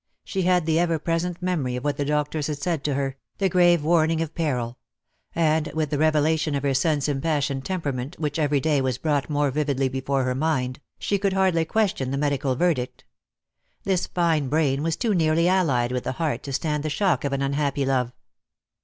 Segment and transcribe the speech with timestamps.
[0.23, 3.51] She had the ever present memoiy of what the doctors had said to her, that
[3.51, 4.79] grave warning of peril;
[5.35, 9.51] and, with the revelation of her son's impassioned temperament which every day was brought more
[9.51, 13.03] vividly before her mind, she could hardly question the medical verdict
[13.83, 17.31] This fine brain was too nearly allied with the heart to stand the shock of
[17.31, 18.11] an unhappy love.